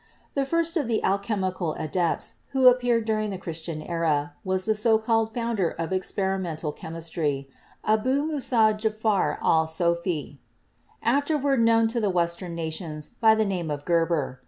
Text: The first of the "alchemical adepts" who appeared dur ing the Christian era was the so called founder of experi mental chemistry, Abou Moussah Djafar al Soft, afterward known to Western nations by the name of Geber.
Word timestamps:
The 0.33 0.47
first 0.47 0.77
of 0.77 0.87
the 0.87 1.03
"alchemical 1.03 1.75
adepts" 1.75 2.37
who 2.53 2.65
appeared 2.67 3.05
dur 3.05 3.19
ing 3.19 3.29
the 3.29 3.37
Christian 3.37 3.83
era 3.83 4.33
was 4.43 4.65
the 4.65 4.73
so 4.73 4.97
called 4.97 5.31
founder 5.31 5.69
of 5.77 5.91
experi 5.91 6.41
mental 6.41 6.71
chemistry, 6.71 7.47
Abou 7.83 8.23
Moussah 8.25 8.73
Djafar 8.75 9.37
al 9.43 9.67
Soft, 9.67 10.07
afterward 11.03 11.59
known 11.63 11.87
to 11.89 12.09
Western 12.09 12.55
nations 12.55 13.09
by 13.21 13.35
the 13.35 13.45
name 13.45 13.69
of 13.69 13.85
Geber. 13.85 14.39